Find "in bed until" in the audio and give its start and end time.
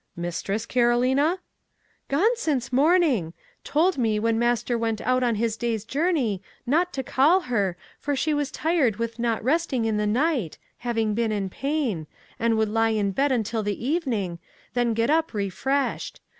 12.89-13.61